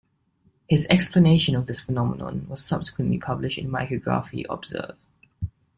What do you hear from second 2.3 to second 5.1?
was subsequently published in Micrography Observ.